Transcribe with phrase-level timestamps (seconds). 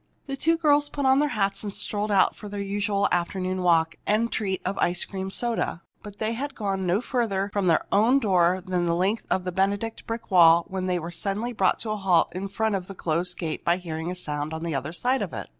[0.25, 3.97] The two girls put on their hats and strolled out for their usual afternoon walk
[4.07, 5.83] and treat of ice cream soda.
[6.01, 9.51] But they had gone no farther from their own door than the length of the
[9.51, 12.95] Benedict brick wall when they were suddenly brought to a halt in front of the
[12.95, 15.49] closed gate by hearing a sound on the other side of it.